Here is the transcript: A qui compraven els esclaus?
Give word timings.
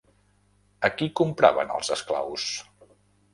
A 0.87 0.89
qui 1.01 1.09
compraven 1.19 1.75
els 1.75 1.93
esclaus? 1.97 2.47